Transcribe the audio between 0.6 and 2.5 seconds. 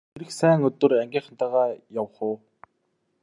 өдөр ангийнхантайгаа явах уу!